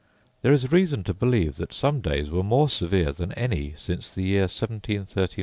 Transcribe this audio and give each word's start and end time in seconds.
There 0.41 0.51
is 0.51 0.71
reason 0.71 1.03
to 1.03 1.13
believe 1.13 1.57
that 1.57 1.71
some 1.73 2.01
days 2.01 2.31
were 2.31 2.41
more 2.41 2.69
severe 2.69 3.11
than 3.11 3.33
any 3.33 3.75
since 3.77 4.09
the 4.09 4.23
year 4.23 4.49
1739 4.49 5.05
40. 5.05 5.21
I 5.21 5.21
am, 5.21 5.25
etc. 5.25 5.37